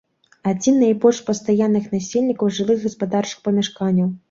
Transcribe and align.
Адзін 0.51 0.79
найбольш 0.83 1.19
пастаянных 1.27 1.85
насельнікаў 1.97 2.51
жылых 2.59 2.79
і 2.83 2.89
гаспадарчых 2.89 3.39
памяшканняў. 3.49 4.13